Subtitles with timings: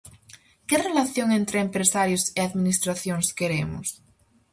[0.67, 3.87] Que relación entre empresarios e administracións queremos?